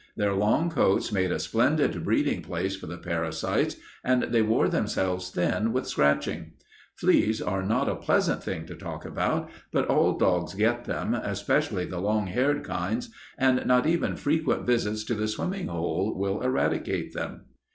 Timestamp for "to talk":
8.65-9.05